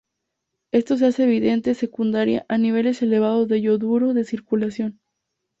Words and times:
Esto 0.71 0.97
se 0.97 1.05
hace 1.05 1.25
evidente 1.25 1.75
secundaria 1.75 2.43
a 2.49 2.57
niveles 2.57 3.03
elevados 3.03 3.47
de 3.47 3.61
yoduro 3.61 4.15
de 4.15 4.23
circulación. 4.23 4.99